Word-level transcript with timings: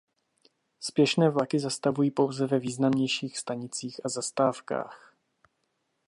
Spěšné 0.79 1.29
vlaky 1.29 1.59
zastavují 1.59 2.11
pouze 2.11 2.47
ve 2.47 2.59
významnějších 2.59 3.37
stanicích 3.37 4.05
a 4.05 4.09
zastávkách. 4.09 5.15